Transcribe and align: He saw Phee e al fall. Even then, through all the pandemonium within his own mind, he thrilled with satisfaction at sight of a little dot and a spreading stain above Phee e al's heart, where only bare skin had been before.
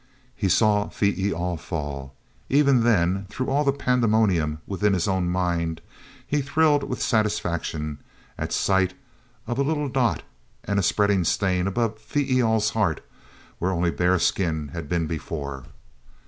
He 0.35 0.49
saw 0.49 0.89
Phee 0.89 1.13
e 1.15 1.31
al 1.31 1.57
fall. 1.57 2.15
Even 2.49 2.81
then, 2.83 3.27
through 3.29 3.49
all 3.51 3.63
the 3.63 3.71
pandemonium 3.71 4.57
within 4.65 4.93
his 4.93 5.07
own 5.07 5.29
mind, 5.29 5.79
he 6.25 6.41
thrilled 6.41 6.81
with 6.85 6.99
satisfaction 7.03 7.99
at 8.35 8.51
sight 8.51 8.95
of 9.45 9.59
a 9.59 9.63
little 9.63 9.89
dot 9.89 10.23
and 10.63 10.79
a 10.79 10.81
spreading 10.81 11.23
stain 11.23 11.67
above 11.67 11.99
Phee 11.99 12.37
e 12.37 12.41
al's 12.41 12.71
heart, 12.71 13.01
where 13.59 13.69
only 13.69 13.91
bare 13.91 14.17
skin 14.17 14.69
had 14.69 14.89
been 14.89 15.05
before. 15.05 15.65